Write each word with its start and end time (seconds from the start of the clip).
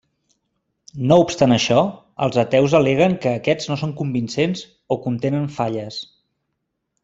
No 1.11 1.17
obstant 1.23 1.53
això, 1.57 1.83
els 2.27 2.39
ateus 2.45 2.75
al·leguen 2.81 3.19
que 3.27 3.35
aquests 3.43 3.71
no 3.73 3.79
són 3.85 3.95
convincents 4.03 4.67
o 4.97 5.01
contenen 5.07 5.49
falles. 5.63 6.05